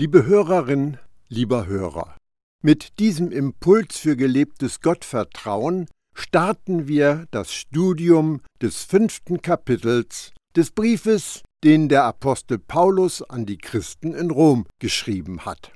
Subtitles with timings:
[0.00, 0.98] Liebe Hörerin,
[1.28, 2.16] lieber Hörer,
[2.62, 11.42] mit diesem Impuls für gelebtes Gottvertrauen starten wir das Studium des fünften Kapitels des Briefes,
[11.64, 15.72] den der Apostel Paulus an die Christen in Rom geschrieben hat.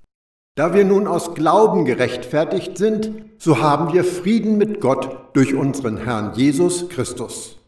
[0.54, 5.96] Da wir nun aus Glauben gerechtfertigt sind, so haben wir Frieden mit Gott durch unseren
[5.96, 7.58] Herrn Jesus Christus.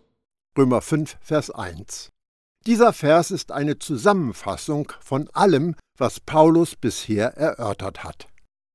[0.56, 2.10] Römer 5, Vers 1.
[2.64, 8.28] Dieser Vers ist eine Zusammenfassung von allem, was Paulus bisher erörtert hat.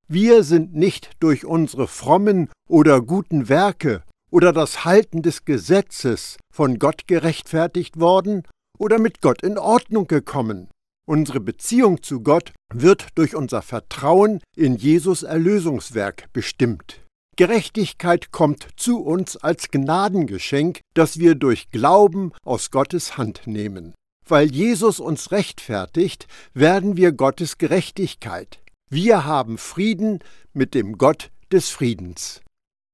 [0.08, 6.80] Wir sind nicht durch unsere frommen oder guten Werke oder das Halten des Gesetzes von
[6.80, 8.44] Gott gerechtfertigt worden
[8.78, 10.70] oder mit Gott in Ordnung gekommen.
[11.08, 17.04] Unsere Beziehung zu Gott wird durch unser Vertrauen in Jesus Erlösungswerk bestimmt.
[17.36, 23.94] Gerechtigkeit kommt zu uns als Gnadengeschenk, das wir durch Glauben aus Gottes Hand nehmen.
[24.30, 28.60] Weil Jesus uns rechtfertigt, werden wir Gottes Gerechtigkeit.
[28.88, 30.20] Wir haben Frieden
[30.54, 32.42] mit dem Gott des Friedens.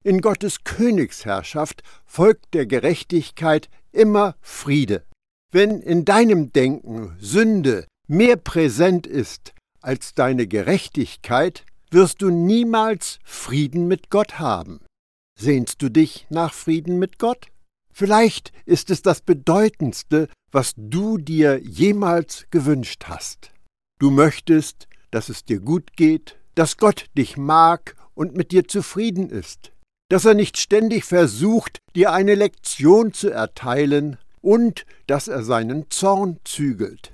[0.05, 5.03] In Gottes Königsherrschaft folgt der Gerechtigkeit immer Friede.
[5.51, 13.89] Wenn in deinem Denken Sünde mehr präsent ist als deine Gerechtigkeit, wirst du niemals Frieden
[13.89, 14.79] mit Gott haben.
[15.37, 17.47] Sehnst du dich nach Frieden mit Gott?
[17.91, 23.51] Vielleicht ist es das Bedeutendste, was du dir jemals gewünscht hast.
[23.99, 29.29] Du möchtest, dass es dir gut geht, dass Gott dich mag und mit dir zufrieden
[29.29, 29.73] ist,
[30.09, 36.39] dass er nicht ständig versucht, dir eine Lektion zu erteilen und dass er seinen Zorn
[36.45, 37.11] zügelt.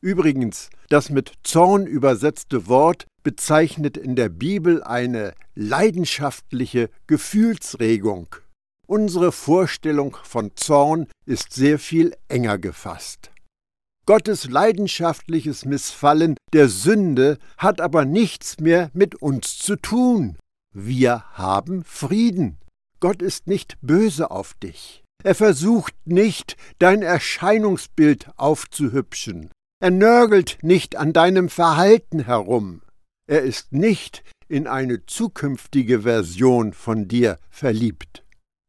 [0.00, 8.34] Übrigens, das mit Zorn übersetzte Wort bezeichnet in der Bibel eine leidenschaftliche Gefühlsregung.
[8.90, 13.30] Unsere Vorstellung von Zorn ist sehr viel enger gefasst.
[14.06, 20.38] Gottes leidenschaftliches Missfallen der Sünde hat aber nichts mehr mit uns zu tun.
[20.74, 22.56] Wir haben Frieden.
[22.98, 25.04] Gott ist nicht böse auf dich.
[25.22, 29.50] Er versucht nicht, dein Erscheinungsbild aufzuhübschen.
[29.80, 32.80] Er nörgelt nicht an deinem Verhalten herum.
[33.26, 38.24] Er ist nicht in eine zukünftige Version von dir verliebt.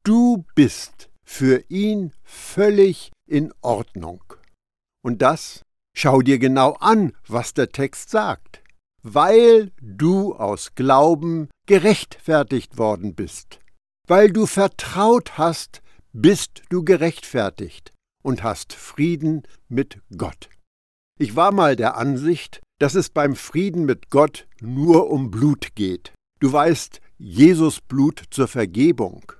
[0.09, 4.23] Du bist für ihn völlig in Ordnung.
[5.03, 5.61] Und das
[5.95, 8.63] schau dir genau an, was der Text sagt.
[9.03, 13.59] Weil du aus Glauben gerechtfertigt worden bist.
[14.07, 17.91] Weil du vertraut hast, bist du gerechtfertigt
[18.23, 20.49] und hast Frieden mit Gott.
[21.19, 26.13] Ich war mal der Ansicht, dass es beim Frieden mit Gott nur um Blut geht.
[26.39, 29.33] Du weißt, Jesus Blut zur Vergebung.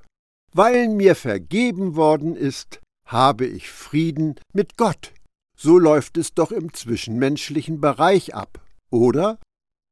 [0.53, 5.13] Weil mir vergeben worden ist, habe ich Frieden mit Gott.
[5.57, 9.39] So läuft es doch im zwischenmenschlichen Bereich ab, oder?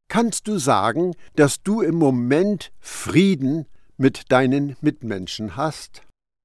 [0.09, 3.65] Kannst du sagen, dass du im Moment Frieden
[3.97, 6.03] mit deinen Mitmenschen hast?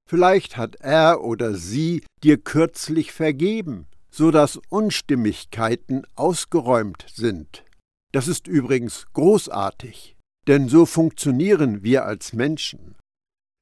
[0.09, 7.63] Vielleicht hat er oder sie dir kürzlich vergeben so dass Unstimmigkeiten ausgeräumt sind.
[8.11, 10.15] Das ist übrigens großartig,
[10.47, 12.95] denn so funktionieren wir als Menschen.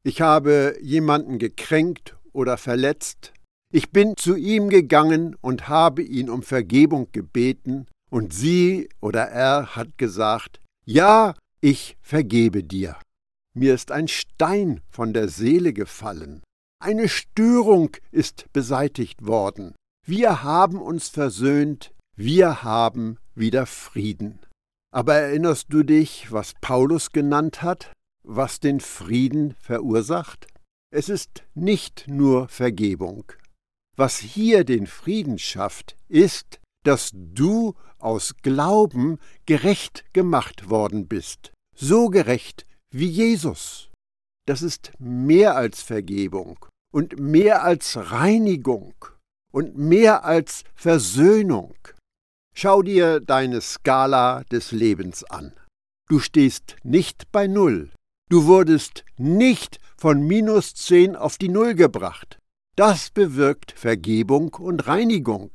[0.03, 3.33] Ich habe jemanden gekränkt oder verletzt,
[3.73, 9.75] ich bin zu ihm gegangen und habe ihn um Vergebung gebeten, und sie oder er
[9.75, 12.97] hat gesagt, ja, ich vergebe dir.
[13.53, 16.41] Mir ist ein Stein von der Seele gefallen,
[16.79, 19.73] eine Störung ist beseitigt worden,
[20.05, 24.39] wir haben uns versöhnt, wir haben wieder Frieden.
[24.93, 30.47] Aber erinnerst du dich, was Paulus genannt hat, was den Frieden verursacht?
[30.93, 33.31] Es ist nicht nur Vergebung.
[33.95, 42.09] Was hier den Frieden schafft, ist, dass du aus Glauben gerecht gemacht worden bist, so
[42.09, 43.89] gerecht wie Jesus.
[44.47, 48.95] Das ist mehr als Vergebung und mehr als Reinigung
[49.53, 51.75] und mehr als Versöhnung.
[52.53, 55.53] Schau dir deine Skala des Lebens an.
[56.09, 57.91] Du stehst nicht bei Null.
[58.31, 62.39] Du wurdest nicht von minus zehn auf die Null gebracht.
[62.77, 65.51] Das bewirkt Vergebung und Reinigung.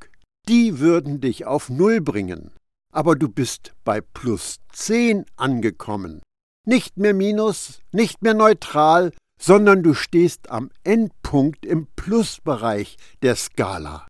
[0.47, 2.51] Die würden dich auf Null bringen.
[2.93, 6.21] Aber du bist bei plus zehn angekommen.
[6.67, 14.05] Nicht mehr minus, nicht mehr neutral, sondern du stehst am Endpunkt im Plusbereich der Skala.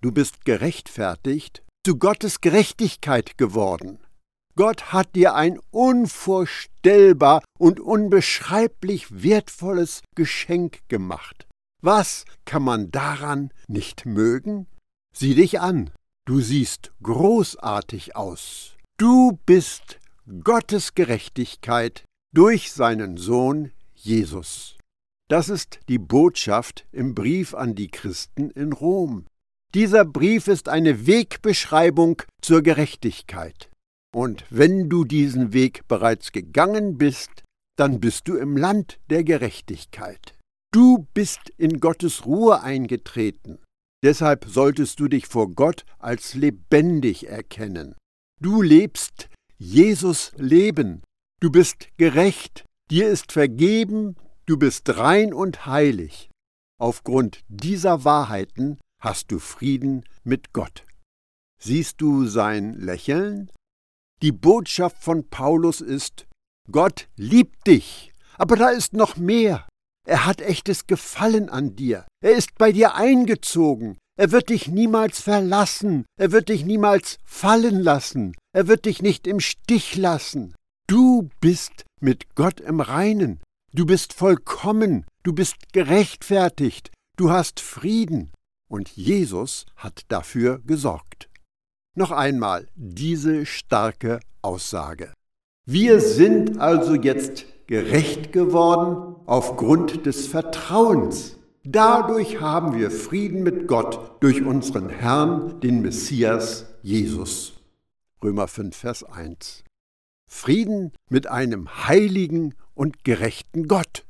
[0.00, 3.98] Du bist gerechtfertigt, zu Gottes Gerechtigkeit geworden.
[4.54, 11.46] Gott hat dir ein unvorstellbar und unbeschreiblich wertvolles Geschenk gemacht.
[11.82, 14.66] Was kann man daran nicht mögen?
[15.14, 15.90] Sieh dich an,
[16.26, 18.76] du siehst großartig aus.
[18.98, 19.98] Du bist
[20.44, 22.04] Gottes Gerechtigkeit
[22.34, 24.76] durch seinen Sohn Jesus.
[25.28, 29.26] Das ist die Botschaft im Brief an die Christen in Rom.
[29.74, 33.71] Dieser Brief ist eine Wegbeschreibung zur Gerechtigkeit.
[34.14, 37.42] Und wenn du diesen Weg bereits gegangen bist,
[37.76, 40.36] dann bist du im Land der Gerechtigkeit.
[40.72, 43.58] Du bist in Gottes Ruhe eingetreten.
[44.02, 47.94] Deshalb solltest du dich vor Gott als lebendig erkennen.
[48.40, 49.28] Du lebst
[49.58, 51.02] Jesus Leben.
[51.40, 54.16] Du bist gerecht, dir ist vergeben,
[54.46, 56.30] du bist rein und heilig.
[56.80, 60.84] Aufgrund dieser Wahrheiten hast du Frieden mit Gott.
[61.60, 63.50] Siehst du sein Lächeln?
[64.22, 66.28] Die Botschaft von Paulus ist,
[66.70, 69.66] Gott liebt dich, aber da ist noch mehr.
[70.06, 72.06] Er hat echtes Gefallen an dir.
[72.22, 73.98] Er ist bei dir eingezogen.
[74.16, 76.06] Er wird dich niemals verlassen.
[76.16, 78.36] Er wird dich niemals fallen lassen.
[78.54, 80.54] Er wird dich nicht im Stich lassen.
[80.86, 83.40] Du bist mit Gott im Reinen.
[83.72, 85.04] Du bist vollkommen.
[85.24, 86.90] Du bist gerechtfertigt.
[87.16, 88.30] Du hast Frieden.
[88.68, 91.28] Und Jesus hat dafür gesorgt.
[91.94, 95.12] Noch einmal diese starke Aussage.
[95.66, 101.36] Wir sind also jetzt gerecht geworden aufgrund des Vertrauens.
[101.64, 107.60] Dadurch haben wir Frieden mit Gott durch unseren Herrn, den Messias Jesus.
[108.24, 109.62] Römer 5, Vers 1.
[110.26, 114.06] Frieden mit einem heiligen und gerechten Gott.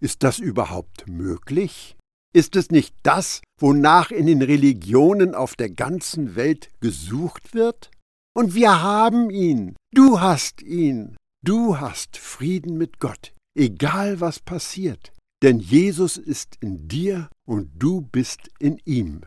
[0.00, 1.96] Ist das überhaupt möglich?
[2.36, 7.90] Ist es nicht das, wonach in den Religionen auf der ganzen Welt gesucht wird?
[8.36, 9.74] Und wir haben ihn.
[9.94, 11.16] Du hast ihn.
[11.42, 15.14] Du hast Frieden mit Gott, egal was passiert.
[15.42, 19.22] Denn Jesus ist in dir und du bist in ihm.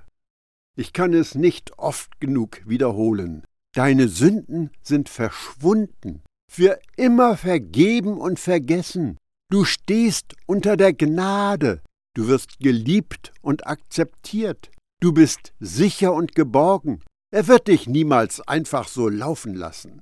[0.77, 3.43] Ich kann es nicht oft genug wiederholen.
[3.73, 9.17] Deine Sünden sind verschwunden, für immer vergeben und vergessen.
[9.49, 11.81] Du stehst unter der Gnade,
[12.19, 17.01] du wirst geliebt und akzeptiert, du bist sicher und geborgen,
[17.31, 20.01] er wird dich niemals einfach so laufen lassen.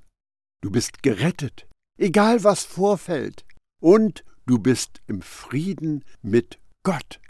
[0.64, 1.68] Du bist gerettet,
[2.00, 3.46] egal was vorfällt,
[3.80, 7.22] und du bist im Frieden mit Gott.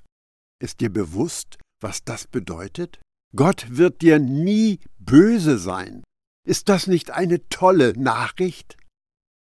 [0.63, 3.01] Ist dir bewusst, was das bedeutet?
[3.35, 6.01] Gott wird dir nie böse sein.
[6.47, 8.77] Ist das nicht eine tolle Nachricht?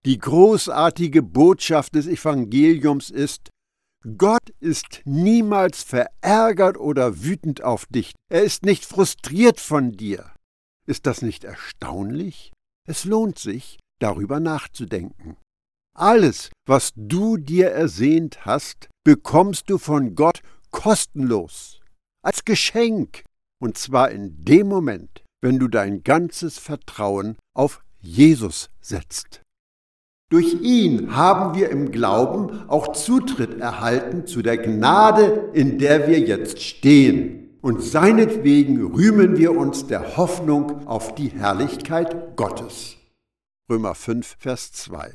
[0.05, 3.49] Die großartige Botschaft des Evangeliums ist,
[4.17, 8.13] Gott ist niemals verärgert oder wütend auf dich.
[8.29, 10.31] Er ist nicht frustriert von dir.
[10.87, 12.53] Ist das nicht erstaunlich?
[12.87, 15.37] Es lohnt sich, darüber nachzudenken.
[15.95, 21.81] Alles, was du dir ersehnt hast, bekommst du von Gott kostenlos,
[22.23, 23.23] als Geschenk,
[23.59, 29.41] und zwar in dem Moment, wenn du dein ganzes Vertrauen auf Jesus setzt.
[30.29, 36.19] Durch ihn haben wir im Glauben auch Zutritt erhalten zu der Gnade, in der wir
[36.19, 42.97] jetzt stehen und seinetwegen rühmen wir uns der Hoffnung auf die Herrlichkeit Gottes.
[43.69, 45.13] Römer 5, Vers 2.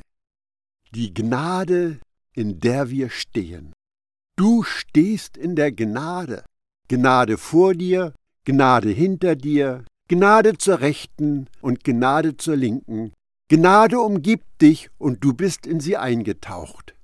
[0.93, 1.99] Die Gnade,
[2.35, 3.73] in der wir stehen.
[4.35, 6.43] Du stehst in der Gnade.
[6.87, 8.13] Gnade vor dir,
[8.45, 13.13] Gnade hinter dir, Gnade zur Rechten und Gnade zur Linken.
[13.55, 16.95] Gnade umgibt dich und du bist in sie eingetaucht.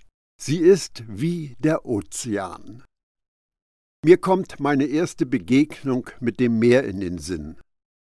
[0.41, 2.81] Sie ist wie der Ozean.
[4.03, 7.57] Mir kommt meine erste Begegnung mit dem Meer in den Sinn.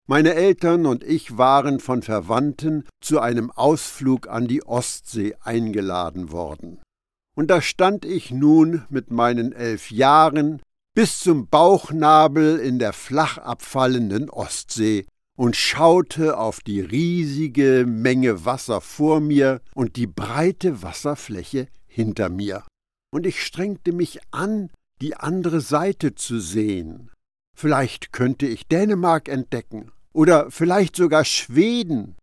[0.06, 6.82] Meine Eltern und ich waren von Verwandten zu einem Ausflug an die Ostsee eingeladen worden.
[7.34, 10.60] Und da stand ich nun mit meinen elf Jahren
[10.94, 18.80] bis zum Bauchnabel in der flach abfallenden Ostsee und schaute auf die riesige Menge Wasser
[18.80, 22.64] vor mir und die breite Wasserfläche hinter mir.
[23.10, 27.10] Und ich strengte mich an, die andere Seite zu sehen.
[27.56, 32.16] Vielleicht könnte ich Dänemark entdecken oder vielleicht sogar Schweden,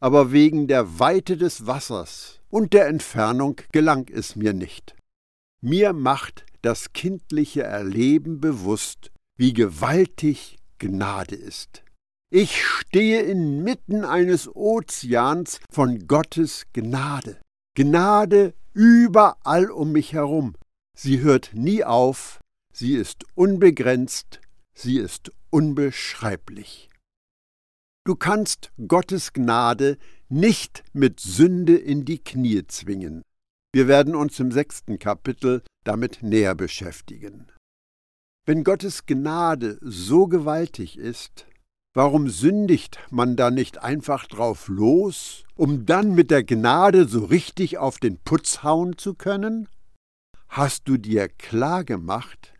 [0.00, 4.94] aber wegen der Weite des Wassers und der Entfernung gelang es mir nicht.
[5.60, 11.82] Mir macht das kindliche Erleben bewusst, wie gewaltig Gnade ist.
[12.30, 17.40] Ich stehe inmitten eines Ozeans von Gottes Gnade.
[17.74, 20.54] Gnade überall um mich herum.
[20.94, 24.40] Sie hört nie auf, sie ist unbegrenzt,
[24.74, 26.90] sie ist unbeschreiblich.
[28.04, 29.96] Du kannst Gottes Gnade
[30.28, 33.22] nicht mit Sünde in die Knie zwingen.
[33.72, 37.46] Wir werden uns im sechsten Kapitel damit näher beschäftigen.
[38.44, 41.46] Wenn Gottes Gnade so gewaltig ist,
[41.98, 47.78] Warum sündigt man da nicht einfach drauf los, um dann mit der Gnade so richtig
[47.78, 49.68] auf den Putz hauen zu können?
[50.48, 52.54] Hast du dir klar gemacht,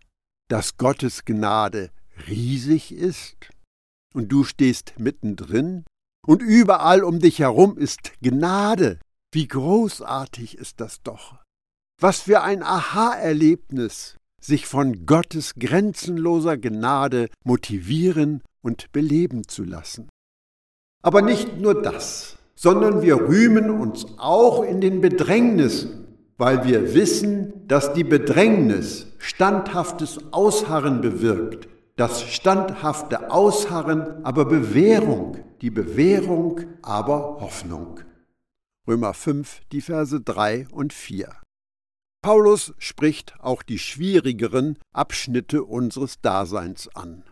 [0.48, 1.92] dass Gottes Gnade
[2.26, 3.50] riesig ist
[4.12, 5.84] und du stehst mittendrin
[6.26, 8.98] und überall um dich herum ist Gnade?
[9.32, 11.36] Wie großartig ist das doch!
[12.00, 20.08] Was für ein Aha-Erlebnis, sich von Gottes grenzenloser Gnade motivieren und beleben zu lassen.
[21.02, 27.66] Aber nicht nur das, sondern wir rühmen uns auch in den Bedrängnissen, weil wir wissen,
[27.68, 38.00] dass die Bedrängnis standhaftes Ausharren bewirkt, das standhafte Ausharren aber Bewährung, die Bewährung aber Hoffnung.
[38.86, 41.28] Römer 5, die Verse 3 und 4.
[42.22, 47.24] Paulus spricht auch die schwierigeren Abschnitte unseres Daseins an.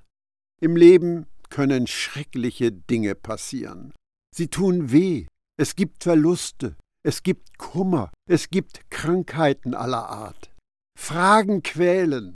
[0.60, 3.92] Im Leben können schreckliche Dinge passieren.
[4.34, 5.26] Sie tun weh,
[5.58, 10.50] es gibt Verluste, es gibt Kummer, es gibt Krankheiten aller Art.
[10.98, 12.34] Fragen quälen.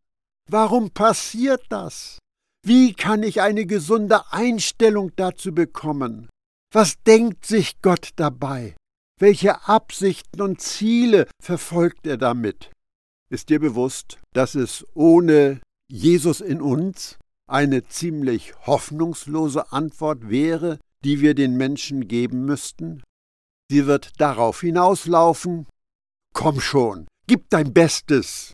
[0.49, 2.19] Warum passiert das?
[2.65, 6.29] Wie kann ich eine gesunde Einstellung dazu bekommen?
[6.73, 8.77] Was denkt sich Gott dabei?
[9.19, 12.71] Welche Absichten und Ziele verfolgt er damit?
[13.31, 15.61] Ist dir bewusst, dass es ohne
[15.91, 17.19] Jesus in uns
[17.51, 23.03] eine ziemlich hoffnungslose Antwort wäre, die wir den Menschen geben müssten?
[23.71, 25.67] Sie wird darauf hinauslaufen,
[26.35, 28.53] komm schon, gib dein Bestes.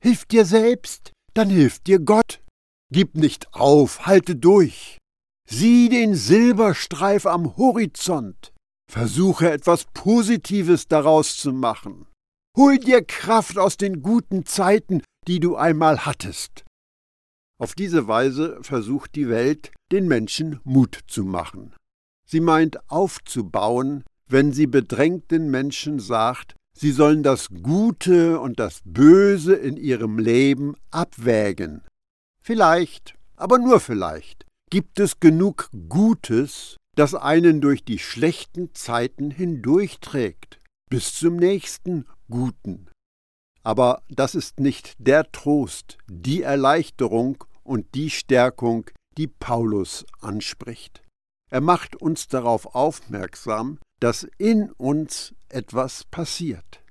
[0.00, 2.42] Hilf dir selbst, dann hilft dir Gott.
[2.92, 4.98] Gib nicht auf, halte durch.
[5.48, 8.52] Sieh den Silberstreif am Horizont.
[8.90, 12.06] Versuche etwas Positives daraus zu machen.
[12.56, 16.64] Hol dir Kraft aus den guten Zeiten, die du einmal hattest.
[17.64, 21.74] Auf diese Weise versucht die Welt, den Menschen Mut zu machen.
[22.26, 29.54] Sie meint aufzubauen, wenn sie bedrängten Menschen sagt, sie sollen das Gute und das Böse
[29.54, 31.80] in ihrem Leben abwägen.
[32.42, 40.60] Vielleicht, aber nur vielleicht, gibt es genug Gutes, das einen durch die schlechten Zeiten hindurchträgt,
[40.90, 42.90] bis zum nächsten Guten.
[43.62, 51.02] Aber das ist nicht der Trost, die Erleichterung und die Stärkung, die Paulus anspricht.
[51.50, 56.82] Er macht uns darauf aufmerksam, dass in uns etwas passiert.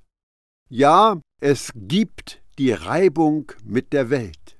[0.69, 4.57] Ja, es gibt die Reibung mit der Welt.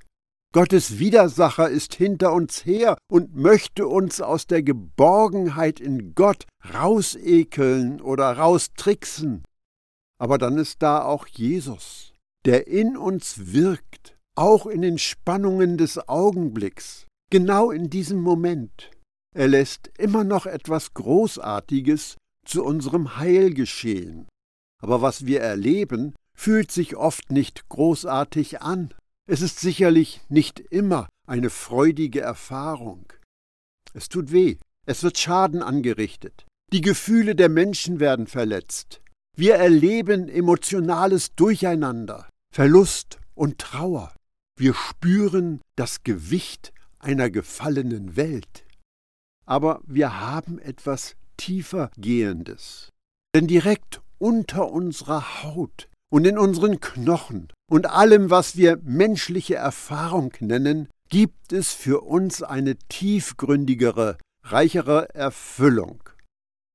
[0.54, 8.00] Gottes Widersacher ist hinter uns her und möchte uns aus der Geborgenheit in Gott rausekeln
[8.00, 9.44] oder raustricksen.
[10.20, 12.14] Aber dann ist da auch Jesus,
[12.46, 18.92] der in uns wirkt, auch in den Spannungen des Augenblicks, genau in diesem Moment.
[19.36, 24.28] Er lässt immer noch etwas Großartiges zu unserem Heil geschehen.
[24.82, 28.94] Aber was wir erleben, fühlt sich oft nicht großartig an.
[29.30, 33.12] Es ist sicherlich nicht immer eine freudige Erfahrung.
[33.94, 39.02] Es tut weh, es wird Schaden angerichtet, die Gefühle der Menschen werden verletzt,
[39.36, 44.14] wir erleben emotionales Durcheinander, Verlust und Trauer.
[44.58, 48.66] Wir spüren das Gewicht einer gefallenen Welt.
[49.46, 52.90] Aber wir haben etwas tiefer gehendes.
[53.36, 60.32] Denn direkt unter unserer Haut und in unseren Knochen und allem, was wir menschliche Erfahrung
[60.40, 66.04] nennen, gibt es für uns eine tiefgründigere, reichere Erfüllung.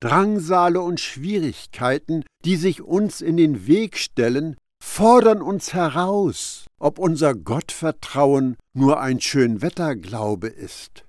[0.00, 4.56] Drangsale und Schwierigkeiten, die sich uns in den Weg stellen,
[4.98, 11.04] fordern uns heraus, ob unser Gottvertrauen nur ein Schönwetterglaube ist.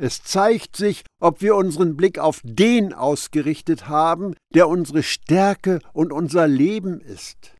[0.00, 6.12] Es zeigt sich, ob wir unseren Blick auf den ausgerichtet haben, der unsere Stärke und
[6.12, 7.54] unser Leben ist.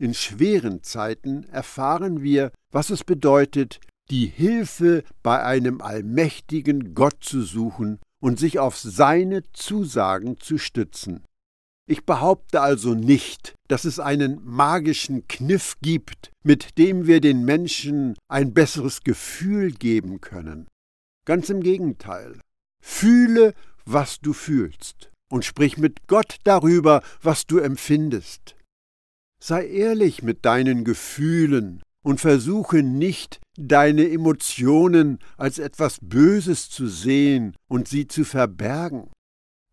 [0.00, 7.42] In schweren Zeiten erfahren wir, was es bedeutet, die Hilfe bei einem allmächtigen Gott zu
[7.42, 11.24] suchen und sich auf seine Zusagen zu stützen.
[11.90, 18.14] Ich behaupte also nicht, dass es einen magischen Kniff gibt, mit dem wir den Menschen
[18.28, 20.68] ein besseres Gefühl geben können.
[21.24, 22.38] Ganz im Gegenteil.
[22.84, 23.54] Fühle,
[23.86, 28.54] was du fühlst, und sprich mit Gott darüber, was du empfindest.
[29.42, 37.56] Sei ehrlich mit deinen Gefühlen und versuche nicht, deine Emotionen als etwas Böses zu sehen
[37.66, 39.10] und sie zu verbergen.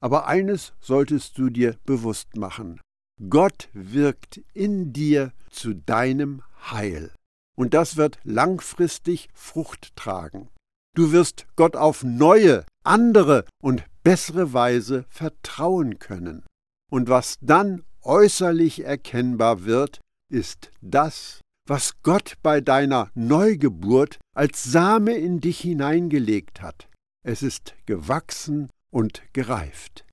[0.02, 2.82] Aber eines solltest du dir bewusst machen.
[3.30, 7.12] Gott wirkt in dir zu deinem Heil.
[7.58, 10.50] Und das wird langfristig Frucht tragen.
[10.96, 16.44] Du wirst Gott auf neue, andere und bessere Weise vertrauen können.
[16.92, 20.00] Und was dann äußerlich erkennbar wird,
[20.30, 26.90] ist das, was Gott bei deiner Neugeburt als Same in dich hineingelegt hat.
[27.24, 30.06] Es ist gewachsen und gereift.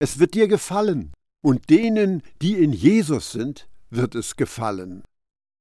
[0.00, 1.12] Es wird dir gefallen,
[1.44, 5.02] und denen, die in Jesus sind, wird es gefallen.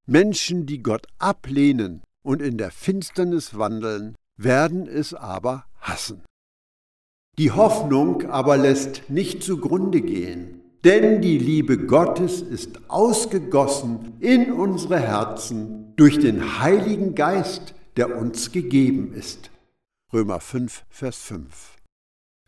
[0.08, 6.24] Menschen, die Gott ablehnen und in der Finsternis wandeln, werden es aber hassen.
[7.38, 15.00] Die Hoffnung aber lässt nicht zugrunde gehen, denn die Liebe Gottes ist ausgegossen in unsere
[15.00, 19.51] Herzen durch den Heiligen Geist, der uns gegeben ist.
[20.13, 21.81] Römer 5, Vers 5.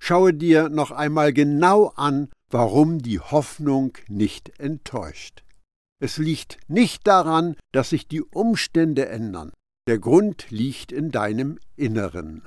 [0.06, 5.46] Schaue dir noch einmal genau an, warum die Hoffnung nicht enttäuscht.
[6.02, 9.54] Es liegt nicht daran, dass sich die Umstände ändern.
[9.88, 12.42] Der Grund liegt in deinem Inneren.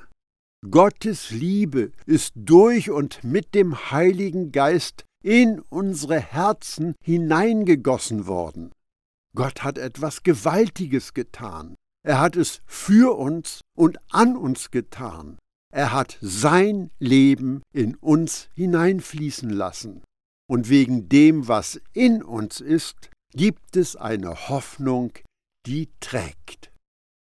[0.69, 8.71] Gottes Liebe ist durch und mit dem Heiligen Geist in unsere Herzen hineingegossen worden.
[9.33, 11.73] Gott hat etwas Gewaltiges getan.
[12.05, 15.39] Er hat es für uns und an uns getan.
[15.73, 20.03] Er hat sein Leben in uns hineinfließen lassen.
[20.49, 25.11] Und wegen dem, was in uns ist, gibt es eine Hoffnung,
[25.65, 26.71] die trägt.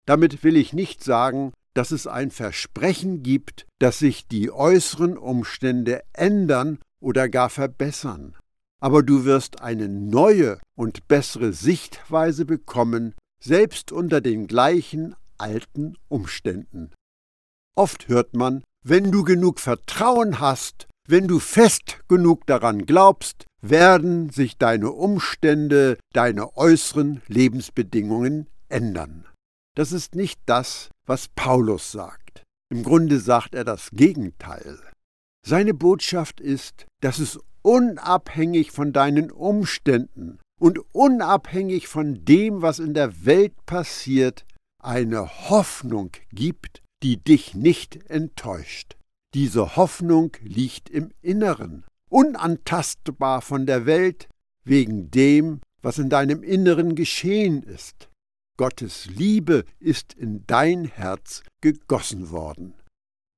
[0.06, 6.02] Damit will ich nicht sagen, dass es ein Versprechen gibt, dass sich die äußeren Umstände
[6.12, 8.36] ändern oder gar verbessern.
[8.80, 16.90] Aber du wirst eine neue und bessere Sichtweise bekommen, selbst unter den gleichen alten Umständen.
[17.74, 24.30] Oft hört man, wenn du genug Vertrauen hast, wenn du fest genug daran glaubst, werden
[24.30, 29.26] sich deine Umstände, deine äußeren Lebensbedingungen ändern.
[29.74, 32.42] Das ist nicht das, was Paulus sagt.
[32.70, 34.78] Im Grunde sagt er das Gegenteil.
[35.46, 42.94] Seine Botschaft ist, dass es unabhängig von deinen Umständen und unabhängig von dem, was in
[42.94, 44.44] der Welt passiert,
[44.82, 48.96] eine Hoffnung gibt, die dich nicht enttäuscht.
[49.34, 54.28] Diese Hoffnung liegt im Inneren, unantastbar von der Welt,
[54.64, 58.08] wegen dem, was in deinem Inneren geschehen ist.
[58.58, 62.74] Gottes Liebe ist in dein Herz gegossen worden.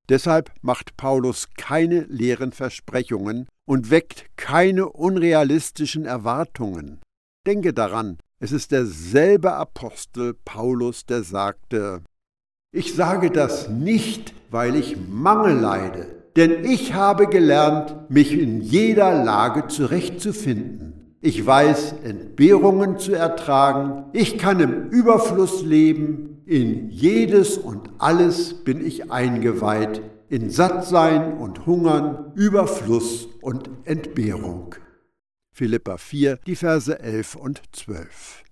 [0.09, 7.01] Deshalb macht Paulus keine leeren Versprechungen und weckt keine unrealistischen Erwartungen.
[7.47, 12.03] Denke daran, es ist derselbe Apostel Paulus, der sagte,
[12.75, 19.23] ich sage das nicht, weil ich Mangel leide, denn ich habe gelernt, mich in jeder
[19.23, 21.17] Lage zurechtzufinden.
[21.21, 28.85] Ich weiß, Entbehrungen zu ertragen, ich kann im Überfluss leben, in jedes und alles bin
[28.85, 34.75] ich eingeweiht, in Sattsein und Hungern, Überfluss und Entbehrung.
[35.53, 38.43] Philippa 4, die Verse 11 und 12.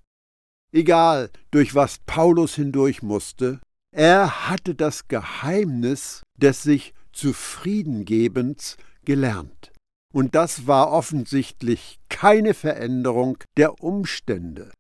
[0.71, 3.59] Egal, durch was Paulus hindurch musste,
[3.93, 9.71] er hatte das Geheimnis des sich Zufriedengebens gelernt.
[10.13, 14.73] Und das war offensichtlich keine Veränderung der Umstände.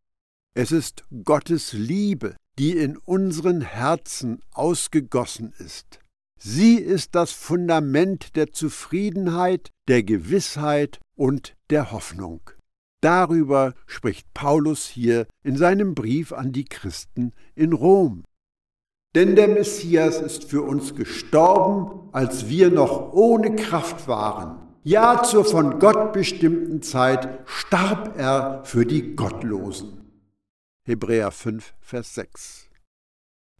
[0.54, 6.00] Es ist Gottes Liebe, die in unseren Herzen ausgegossen ist.
[6.38, 12.40] Sie ist das Fundament der Zufriedenheit, der Gewissheit und der Hoffnung.
[13.00, 18.24] Darüber spricht Paulus hier in seinem Brief an die Christen in Rom.
[19.14, 24.58] Denn der Messias ist für uns gestorben, als wir noch ohne Kraft waren.
[24.84, 30.02] Ja, zur von Gott bestimmten Zeit starb er für die Gottlosen.
[30.84, 32.68] Hebräer 5, Vers 6.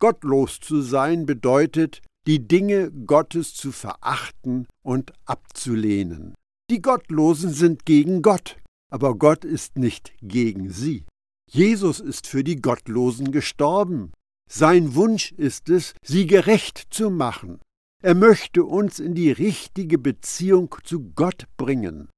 [0.00, 6.34] Gottlos zu sein bedeutet, die Dinge Gottes zu verachten und abzulehnen.
[6.70, 8.56] Die Gottlosen sind gegen Gott,
[8.90, 11.04] aber Gott ist nicht gegen sie.
[11.48, 14.12] Jesus ist für die Gottlosen gestorben,
[14.50, 17.60] sein Wunsch ist es, sie gerecht zu machen.
[18.02, 22.08] Er möchte uns in die richtige Beziehung zu Gott bringen.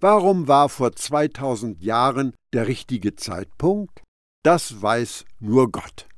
[0.00, 4.02] Warum war vor 2000 Jahren der richtige Zeitpunkt?
[4.44, 6.08] Das weiß nur Gott.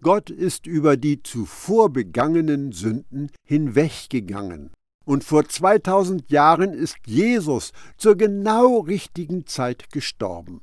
[0.00, 4.72] Gott ist über die zuvor begangenen Sünden hinweggegangen.
[5.04, 10.62] Und vor 2000 Jahren ist Jesus zur genau richtigen Zeit gestorben.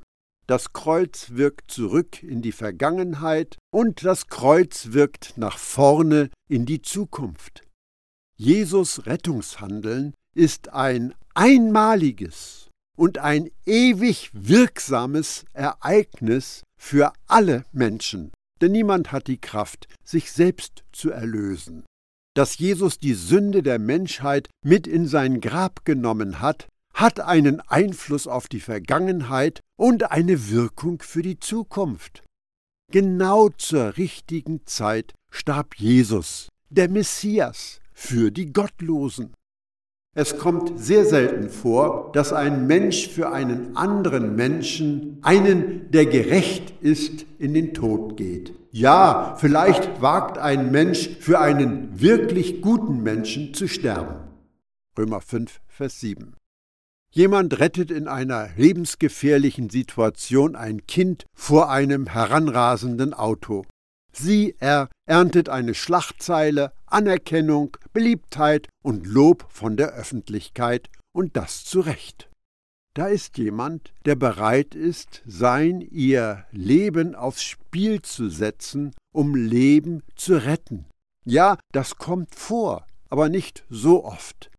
[0.50, 6.82] Das Kreuz wirkt zurück in die Vergangenheit und das Kreuz wirkt nach vorne in die
[6.82, 7.68] Zukunft.
[8.36, 18.32] Jesus Rettungshandeln ist ein einmaliges und ein ewig wirksames Ereignis für alle Menschen.
[18.60, 21.86] denn niemand hat die Kraft, sich selbst zu erlösen.
[22.34, 28.26] Dass Jesus die Sünde der Menschheit mit in sein Grab genommen hat, hat einen Einfluss
[28.26, 32.22] auf die Vergangenheit und eine Wirkung für die Zukunft.
[32.92, 39.34] Genau zur richtigen Zeit starb Jesus, der Messias, für die Gottlosen.
[40.16, 46.74] Es kommt sehr selten vor, dass ein Mensch für einen anderen Menschen, einen, der gerecht
[46.82, 48.54] ist, in den Tod geht.
[48.72, 54.28] Ja, vielleicht wagt ein Mensch für einen wirklich guten Menschen zu sterben.
[54.98, 56.39] Römer 5, Vers 7.
[57.12, 63.66] Jemand rettet in einer lebensgefährlichen Situation ein Kind vor einem heranrasenden Auto.
[64.12, 71.80] Sie, er, erntet eine Schlagzeile, Anerkennung, Beliebtheit und Lob von der Öffentlichkeit, und das zu
[71.80, 72.30] Recht.
[72.94, 80.04] Da ist jemand, der bereit ist, sein, ihr Leben aufs Spiel zu setzen, um Leben
[80.16, 80.86] zu retten.
[81.26, 84.50] Ja, das kommt vor, aber nicht so oft.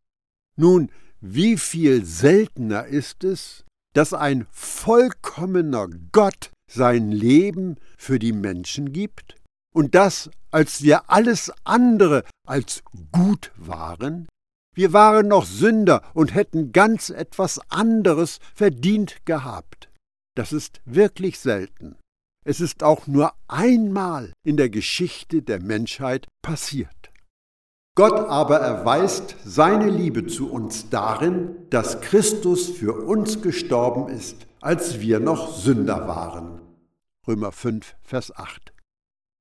[0.57, 8.93] Nun, wie viel seltener ist es, dass ein vollkommener Gott sein Leben für die Menschen
[8.93, 9.37] gibt?
[9.73, 14.29] Und das, als wir alles andere als gut waren?
[14.75, 19.91] Wir waren noch Sünder und hätten ganz etwas anderes verdient gehabt.
[20.37, 21.97] Das ist wirklich selten.
[22.45, 27.00] Es ist auch nur einmal in der Geschichte der Menschheit passiert.
[28.01, 35.01] Gott aber erweist seine Liebe zu uns darin, dass Christus für uns gestorben ist, als
[35.01, 36.63] wir noch Sünder waren.
[37.29, 38.73] Römer 5, Vers 8.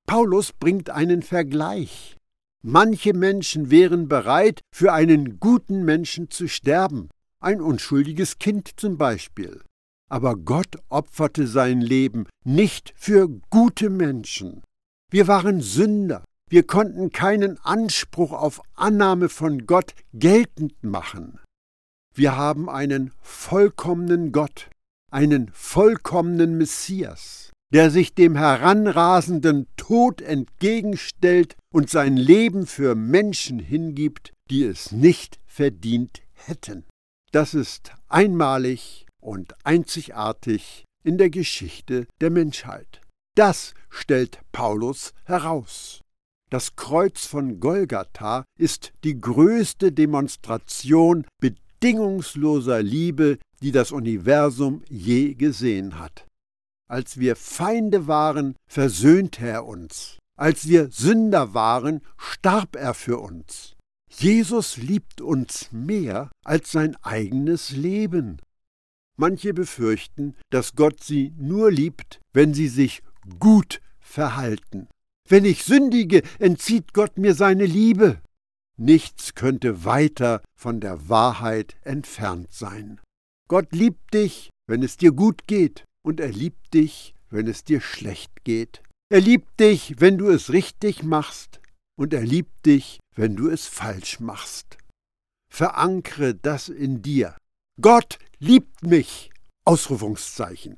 [0.07, 2.17] Paulus bringt einen Vergleich.
[2.61, 7.07] Manche Menschen wären bereit, für einen guten Menschen zu sterben,
[7.39, 9.61] ein unschuldiges Kind zum Beispiel.
[10.09, 14.63] Aber Gott opferte sein Leben nicht für gute Menschen.
[15.09, 21.39] Wir waren Sünder, wir konnten keinen Anspruch auf Annahme von Gott geltend machen.
[22.13, 24.69] Wir haben einen vollkommenen Gott,
[25.11, 34.33] einen vollkommenen Messias der sich dem heranrasenden Tod entgegenstellt und sein Leben für Menschen hingibt,
[34.49, 36.85] die es nicht verdient hätten.
[37.31, 43.01] Das ist einmalig und einzigartig in der Geschichte der Menschheit.
[43.35, 46.01] Das stellt Paulus heraus.
[46.49, 55.99] Das Kreuz von Golgatha ist die größte Demonstration bedingungsloser Liebe, die das Universum je gesehen
[55.99, 56.25] hat.
[56.89, 60.17] Als wir Feinde waren, versöhnte er uns.
[60.37, 63.75] Als wir Sünder waren, starb er für uns.
[64.09, 68.41] Jesus liebt uns mehr als sein eigenes Leben.
[69.17, 73.03] Manche befürchten, dass Gott sie nur liebt, wenn sie sich
[73.37, 74.87] gut verhalten.
[75.29, 78.19] Wenn ich sündige, entzieht Gott mir seine Liebe.
[78.77, 82.99] Nichts könnte weiter von der Wahrheit entfernt sein.
[83.47, 87.79] Gott liebt dich, wenn es dir gut geht und er liebt dich, wenn es dir
[87.79, 88.81] schlecht geht.
[89.11, 91.59] Er liebt dich, wenn du es richtig machst,
[91.95, 94.77] und er liebt dich, wenn du es falsch machst.
[95.51, 97.35] Verankre das in dir.
[97.81, 99.31] Gott liebt mich!
[99.65, 100.77] Ausrufungszeichen.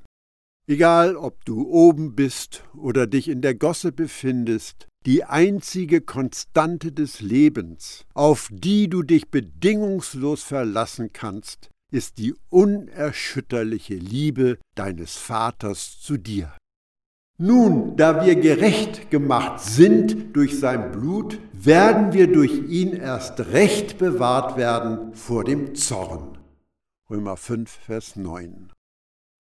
[0.67, 7.21] Egal, ob du oben bist oder dich in der Gosse befindest, die einzige Konstante des
[7.21, 16.17] Lebens, auf die du dich bedingungslos verlassen kannst, ist die unerschütterliche Liebe deines Vaters zu
[16.17, 16.56] dir.
[17.39, 23.97] Nun, da wir gerecht gemacht sind durch sein Blut, werden wir durch ihn erst recht
[23.97, 26.38] bewahrt werden vor dem Zorn.
[27.10, 28.71] Römer 5, Vers 9.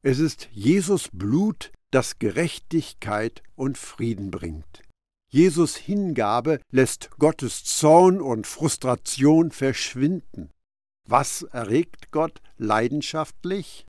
[0.03, 4.81] Es ist Jesus Blut, das Gerechtigkeit und Frieden bringt.
[5.31, 10.49] Jesus Hingabe lässt Gottes Zorn und Frustration verschwinden.
[11.07, 13.85] Was erregt Gott leidenschaftlich?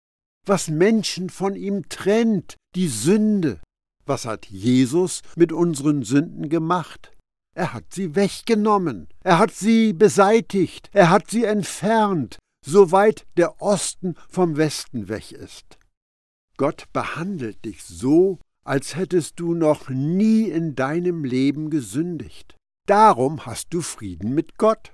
[0.46, 3.60] Was Menschen von ihm trennt, die Sünde.
[4.04, 7.12] Was hat Jesus mit unseren Sünden gemacht?
[7.54, 14.14] Er hat sie weggenommen, er hat sie beseitigt, er hat sie entfernt, soweit der Osten
[14.28, 15.78] vom Westen weg ist.
[16.56, 22.56] Gott behandelt dich so, als hättest du noch nie in deinem Leben gesündigt.
[22.86, 24.92] Darum hast du Frieden mit Gott.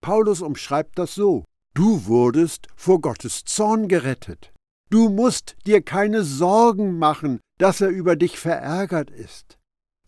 [0.00, 1.44] Paulus umschreibt das so.
[1.74, 4.52] Du wurdest vor Gottes Zorn gerettet.
[4.90, 9.58] Du musst dir keine Sorgen machen, dass er über dich verärgert ist.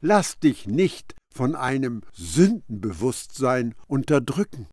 [0.01, 4.67] Lass dich nicht von einem Sündenbewusstsein unterdrücken.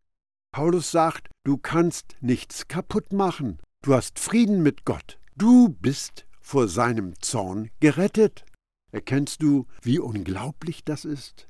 [0.54, 3.60] Paulus sagt, du kannst nichts kaputt machen.
[3.84, 5.20] Du hast Frieden mit Gott.
[5.40, 8.44] Du bist vor seinem Zorn gerettet.
[8.92, 11.48] Erkennst du, wie unglaublich das ist?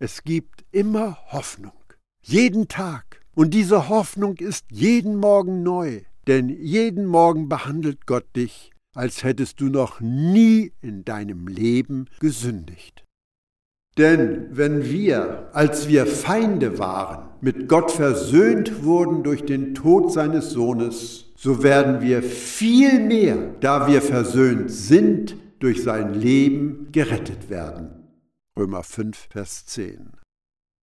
[0.00, 1.84] Es gibt immer Hoffnung,
[2.20, 3.20] jeden Tag.
[3.36, 9.60] Und diese Hoffnung ist jeden Morgen neu, denn jeden Morgen behandelt Gott dich, als hättest
[9.60, 13.04] du noch nie in deinem Leben gesündigt.
[13.98, 20.50] Denn wenn wir, als wir Feinde waren, mit Gott versöhnt wurden durch den Tod seines
[20.50, 28.08] Sohnes, so werden wir viel mehr, da wir versöhnt sind, durch sein Leben gerettet werden.
[28.56, 30.12] Römer 5, Vers 10.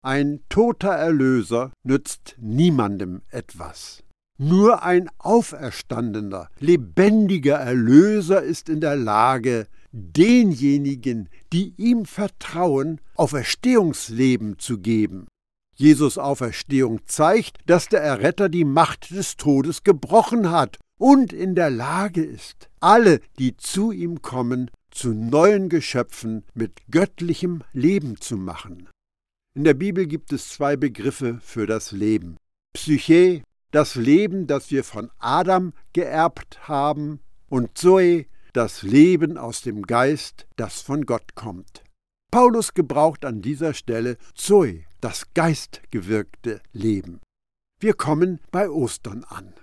[0.04, 4.04] Ein toter Erlöser nützt niemandem etwas.
[4.38, 14.80] Nur ein auferstandener, lebendiger Erlöser ist in der Lage, denjenigen, die ihm vertrauen, Auferstehungsleben zu
[14.80, 15.28] geben.
[15.80, 21.70] Jesus Auferstehung zeigt, dass der Erretter die Macht des Todes gebrochen hat und in der
[21.70, 28.90] Lage ist, alle, die zu ihm kommen, zu neuen Geschöpfen mit göttlichem Leben zu machen.
[29.56, 32.36] In der Bibel gibt es zwei Begriffe für das Leben.
[32.74, 39.84] Psyche das Leben, das wir von Adam geerbt haben, und Zoe, das Leben aus dem
[39.84, 41.84] Geist, das von Gott kommt.
[42.32, 47.22] Paulus gebraucht an dieser Stelle Zoe, das geistgewirkte Leben.
[47.80, 49.54] Wir kommen bei Ostern an.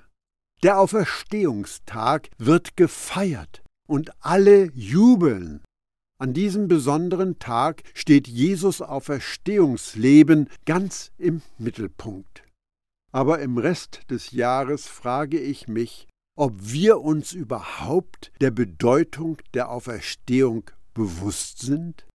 [0.62, 5.62] Der Auferstehungstag wird gefeiert und alle jubeln.
[6.18, 12.42] An diesem besonderen Tag steht Jesus Auferstehungsleben ganz im Mittelpunkt.
[13.12, 19.70] Aber im Rest des Jahres frage ich mich, ob wir uns überhaupt der Bedeutung der
[19.70, 22.05] Auferstehung bewusst sind?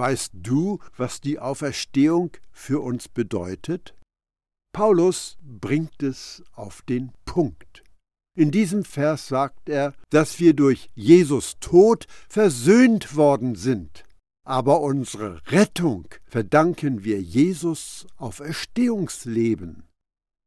[0.00, 3.94] Weißt du, was die Auferstehung für uns bedeutet?
[4.72, 7.84] Paulus bringt es auf den Punkt.
[8.34, 14.06] In diesem Vers sagt er, dass wir durch Jesus Tod versöhnt worden sind.
[14.46, 19.82] Aber unsere Rettung verdanken wir Jesus Auferstehungsleben.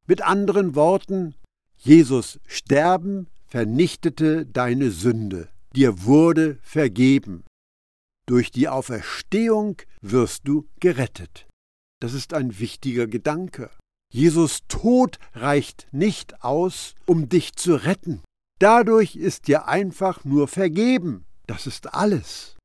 [0.07, 1.35] Mit anderen Worten,
[1.77, 7.43] Jesus Sterben vernichtete deine Sünde, dir wurde vergeben.
[8.25, 11.47] Durch die Auferstehung wirst du gerettet.
[11.99, 13.69] Das ist ein wichtiger Gedanke.
[14.13, 18.21] Jesus Tod reicht nicht aus, um dich zu retten.
[18.59, 21.25] Dadurch ist dir einfach nur vergeben.
[21.47, 22.55] Das ist alles.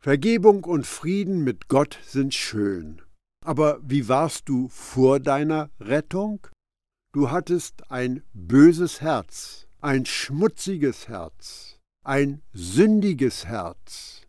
[0.00, 3.02] Vergebung und Frieden mit Gott sind schön.
[3.44, 6.46] Aber wie warst du vor deiner Rettung?
[7.12, 14.23] Du hattest ein böses Herz, ein schmutziges Herz, ein sündiges Herz.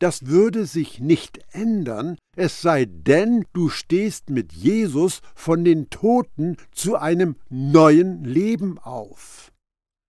[0.00, 6.56] Das würde sich nicht ändern, es sei denn, du stehst mit Jesus von den Toten
[6.72, 9.52] zu einem neuen Leben auf.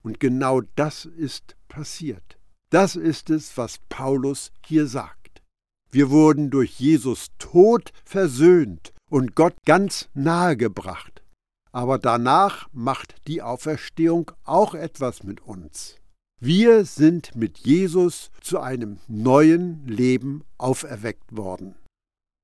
[0.01, 2.37] Und genau das ist passiert.
[2.69, 5.41] Das ist es, was Paulus hier sagt.
[5.91, 11.21] Wir wurden durch Jesus Tod versöhnt und Gott ganz nahe gebracht.
[11.73, 16.00] Aber danach macht die Auferstehung auch etwas mit uns.
[16.43, 21.75] Wir sind mit Jesus zu einem neuen Leben auferweckt worden.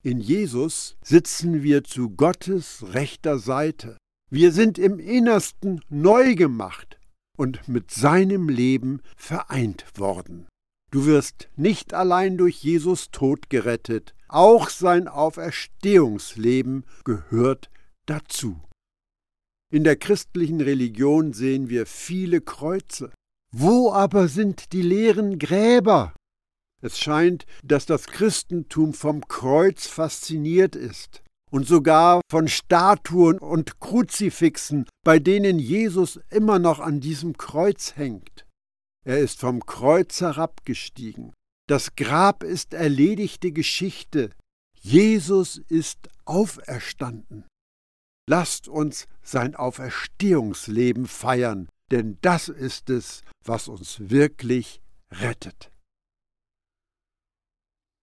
[0.03, 3.97] In Jesus sitzen wir zu Gottes rechter Seite.
[4.29, 6.99] Wir sind im Innersten neu gemacht
[7.39, 10.45] und mit seinem Leben vereint worden.
[10.91, 17.71] Du wirst nicht allein durch Jesus Tod gerettet, auch sein Auferstehungsleben gehört
[18.05, 18.61] dazu.
[19.73, 23.11] In der christlichen Religion sehen wir viele Kreuze.
[23.51, 26.13] Wo aber sind die leeren Gräber?
[26.81, 34.87] Es scheint, dass das Christentum vom Kreuz fasziniert ist und sogar von Statuen und Kruzifixen,
[35.03, 38.45] bei denen Jesus immer noch an diesem Kreuz hängt.
[39.05, 41.33] Er ist vom Kreuz herabgestiegen.
[41.67, 44.31] Das Grab ist erledigte Geschichte.
[44.79, 47.45] Jesus ist auferstanden.
[48.29, 55.71] Lasst uns sein Auferstehungsleben feiern, denn das ist es, was uns wirklich rettet.